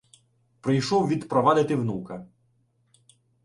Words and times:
Прийшов 0.61 1.07
відпровадити 1.07 1.75
внука. 1.75 2.27